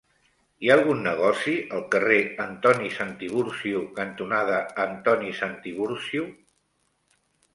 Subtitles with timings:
[0.61, 2.15] Hi ha algun negoci al carrer
[2.45, 6.25] Antoni Santiburcio cantonada Antoni Santiburcio?